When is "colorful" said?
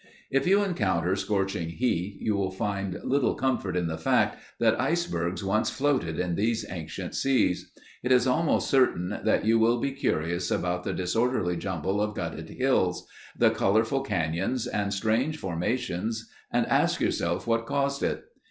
13.51-14.01